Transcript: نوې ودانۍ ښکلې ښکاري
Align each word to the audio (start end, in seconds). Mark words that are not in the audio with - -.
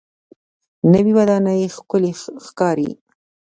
نوې 0.91 1.11
ودانۍ 1.17 1.61
ښکلې 1.75 2.11
ښکاري 2.45 2.91